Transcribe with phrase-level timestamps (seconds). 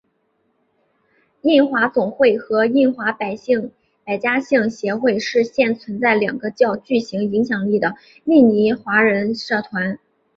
[1.41, 3.37] 印华总会和印华百
[4.19, 7.93] 家姓协会是现存两个较具影响力的
[8.25, 9.99] 印尼华人社团。